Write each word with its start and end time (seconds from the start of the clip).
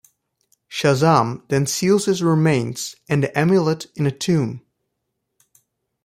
Shazam 0.67 1.47
then 1.49 1.67
seals 1.67 2.05
his 2.05 2.23
remains 2.23 2.95
and 3.07 3.21
the 3.21 3.37
amulet 3.37 3.85
in 3.95 4.07
a 4.07 4.11
tomb. 4.11 4.65